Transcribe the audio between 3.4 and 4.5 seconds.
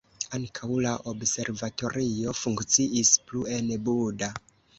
en Buda.